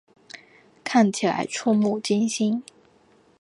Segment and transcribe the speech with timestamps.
[0.83, 2.63] 看起来怵目惊心